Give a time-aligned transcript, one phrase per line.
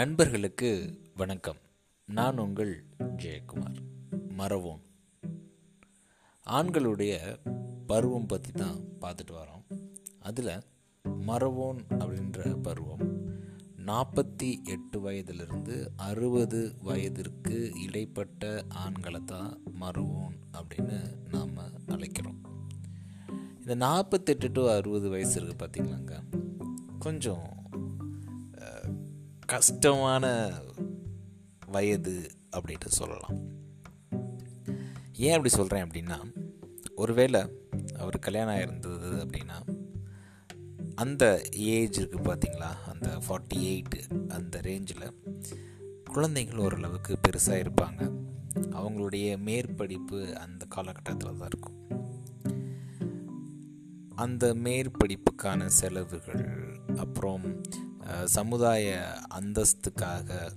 [0.00, 1.56] நண்பர்களுக்கு வணக்கம்.
[2.06, 3.78] நான் உங்கள் ஜெயக்குமார்.
[4.38, 4.80] மரவோன்
[6.46, 7.38] ஆண்களுடைய
[7.86, 9.78] பருவம் பற்றி தான் பார்த்துட்டு வரோம்.
[10.18, 10.62] அதில்
[11.04, 13.28] மரவோன் அப்படின்ற பருவம்
[13.86, 21.56] நாற்பத்தி எட்டு வயதிலிருந்து அறுபது வயதிற்கு இடைப்பட்ட ஆண்களை தான் மரவோன் அப்படின்னு நாம்
[21.88, 22.40] அழைக்கிறோம்.
[23.60, 26.24] இந்த நாற்பத்தெட்டு டு அறுபது வயசு இருக்குது பார்த்திங்களாங்க
[26.98, 27.59] கொஞ்சம்
[29.50, 30.52] கஷ்டமான
[31.66, 33.36] வயது அப்படின்ட்டு சொல்லலாம்.
[35.14, 36.18] ஏன் அப்படி சொல்கிறேன் அப்படின்னா
[36.94, 37.40] ஒருவேளை
[37.98, 39.58] அவர் கல்யாணம் ஆகிருந்தது அப்படின்னா
[40.94, 45.14] அந்த ஏஜ் இருக்குது பார்த்தீங்களா அந்த ஃபார்ட்டி எயிட் அந்த ரேஞ்சில்
[46.04, 48.00] குழந்தைகள் ஓரளவுக்கு பெருசாக இருப்பாங்க.
[48.54, 51.78] அவங்களுடைய மேற்படிப்பு அந்த காலகட்டத்தில் தான் இருக்கும்.
[54.14, 56.46] அந்த மேற்படிப்புக்கான செலவுகள்
[56.96, 57.60] அப்புறம்
[58.24, 60.50] சமுதாய அந்தஸ்துக்காக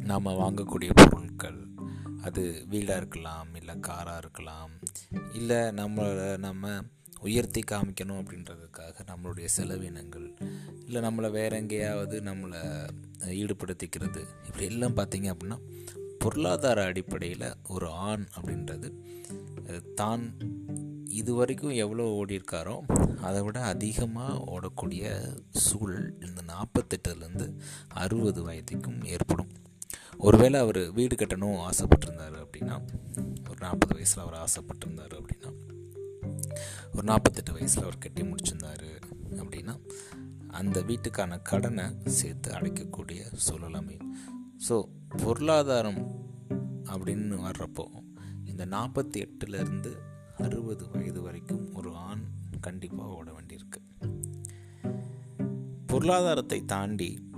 [0.00, 1.68] நாம் வாங்கக்கூடிய பொருட்கள்
[2.22, 4.70] அது வீடாக இருக்கலாம் இல்லை காராக இருக்கலாம்
[5.32, 6.80] இல்லை நம்மளை நம்ம
[7.20, 10.36] உயர்த்தி காமிக்கணும் அப்படின்றதுக்காக நம்மளுடைய செலவினங்கள்
[10.84, 12.88] இல்லை நம்மளை வேற எங்கேயாவது நம்மளை
[13.20, 14.24] ஈடுபடுத்திக்கிறது.
[14.44, 15.58] இப்படி எல்லாம் பார்த்தீங்க அப்படின்னா
[16.18, 18.92] பொருளாதார அடிப்படையில் ஒரு ஆண் அப்படின்றது
[19.94, 20.34] தான்
[21.20, 22.74] இது வரைக்கும் எவ்வளோ ஓடியிருக்காரோ
[23.20, 25.04] அதை விட அதிகமாக ஓடக்கூடிய
[25.50, 27.46] சூழல் இந்த நாற்பத்தெட்டுலேருந்து
[27.94, 29.50] அறுபது வயதுக்கும் ஏற்படும்.
[30.18, 32.76] ஒருவேளை அவர் வீடு கட்டணும் ஆசைப்பட்டிருந்தார் அப்படின்னா
[33.50, 35.50] ஒரு நாற்பது வயசில் அவர் ஆசைப்பட்டிருந்தார் அப்படின்னா
[36.94, 38.88] ஒரு நாற்பத்தெட்டு வயசில் அவர் கட்டி முடிச்சிருந்தார்
[39.30, 39.74] அப்படின்னா
[40.50, 44.10] அந்த வீட்டுக்கான கடனை சேர்த்து அடைக்கக்கூடிய சூழல் அமையும்.
[44.68, 44.76] ஸோ
[45.24, 46.02] பொருளாதாரம்
[46.84, 47.84] அப்படின்னு வர்றப்போ
[48.44, 49.92] இந்த நாற்பத்தி எட்டுலேருந்து
[50.70, 52.20] இருபது வயது வரைக்கும் ஒரு ஆண்
[52.60, 53.78] கண்டிப்பாக ஓட வேண்டியிருக்கு.
[55.86, 57.28] பொருளாதாரத்தை தாண்டி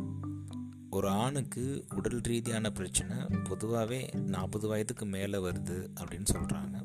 [0.90, 6.76] ஒரு ஆணுக்கு உடல் ரீதியான பிரச்சனை பொதுவாகவே நாற்பது வயதுக்கு மேலே வருது அப்படின்னு சொல்கிறாங்க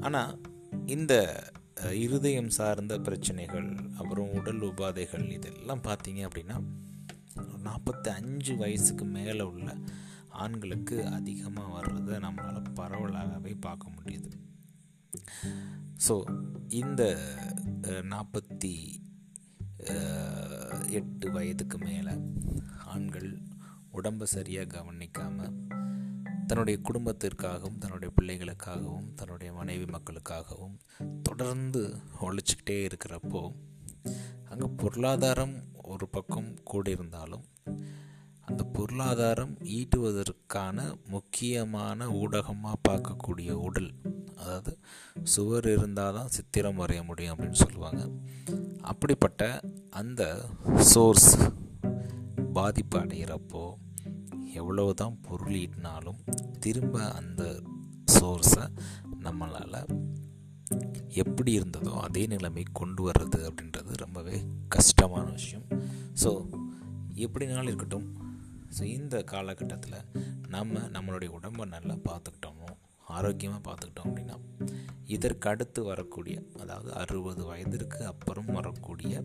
[0.00, 0.40] ஆனால்
[0.86, 1.44] இந்த
[1.92, 6.58] இருதயம் சார்ந்த பிரச்சனைகள் அப்புறம் உடல் உபாதைகள் இதெல்லாம் பார்த்தீங்க அப்படின்னா
[7.64, 9.76] நாற்பத்தி அஞ்சு வயசுக்கு மேலே உள்ள
[10.28, 14.30] ஆண்களுக்கு அதிகமாக வர்றதை நம்மளால் பரவலாகவே பார்க்க முடியுது.
[16.08, 16.14] ஸோ
[16.68, 17.02] இந்த
[18.02, 18.72] நாற்பத்தி
[20.90, 22.14] எட்டு வயதுக்கு மேலே
[22.84, 23.30] ஆண்கள்
[23.90, 25.54] உடம்பை சரியாக கவனிக்காமல்
[26.46, 30.76] தன்னுடைய குடும்பத்திற்காகவும் தன்னுடைய பிள்ளைகளுக்காகவும் தன்னுடைய மனைவி மக்களுக்காகவும்
[31.22, 31.82] தொடர்ந்து
[32.20, 33.42] ஒழிச்சிக்கிட்டே இருக்கிறப்போ
[34.48, 37.44] அங்கே பொருளாதாரம் ஒரு பக்கம் கூட இருந்தாலும்
[38.40, 43.90] அந்த பொருளாதாரம் ஈட்டுவதற்கான முக்கியமான ஊடகமாக பார்க்கக்கூடிய உடல்
[44.40, 44.72] அதாவது
[45.34, 48.02] சுவர் இருந்தால் தான் சித்திரம் வரைய முடியும் அப்படின்னு சொல்லுவாங்க.
[48.92, 49.42] அப்படிப்பட்ட
[50.00, 50.22] அந்த
[50.92, 51.30] சோர்ஸ்
[52.58, 53.64] பாதிப்பு அடைகிறப்போ
[54.60, 56.20] எவ்வளவு தான் பொருள் ஈட்டினாலும்
[56.64, 57.42] திரும்ப அந்த
[58.16, 58.64] சோர்ஸை
[59.24, 59.80] நம்மளால்
[61.22, 64.36] எப்படி இருந்ததோ அதே நிலைமை கொண்டு வர்றது அப்படின்றது ரொம்பவே
[64.76, 65.66] கஷ்டமான விஷயம்.
[66.22, 66.30] ஸோ
[67.26, 68.06] எப்படினாலும் இருக்கட்டும்.
[68.76, 69.98] ஸோ இந்த காலகட்டத்தில்
[70.54, 72.55] நம்ம நம்மளுடைய உடம்பை நல்லா பார்த்துக்கிட்டோம்.
[73.06, 74.40] ஆரோக்கியமாக பார்த்துக்கிட்டோம் அப்படின்னா
[75.06, 79.24] இதற்கடுத்து வரக்கூடிய அதாவது அறுபது வயதிற்கு அப்புறம் வரக்கூடிய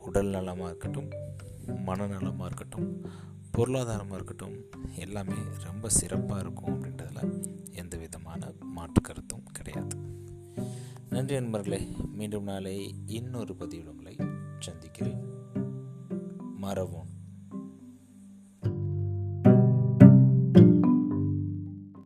[0.00, 1.08] உடல் நலமாக இருக்கட்டும்
[1.66, 3.04] மனநலமாக இருக்கட்டும்
[3.50, 4.64] பொருளாதாரமாக இருக்கட்டும்
[4.94, 9.96] எல்லாமே ரொம்ப சிறப்பாக இருக்கும் அப்படின்றதில் எந்த விதமான மாற்று கருத்தும் கிடையாது.
[11.08, 11.86] நன்றி நண்பர்களே.
[12.12, 15.24] மீண்டும் நாளை இன்னொரு பதிவில் சந்திக்கிறேன்.
[16.56, 17.09] மரபும்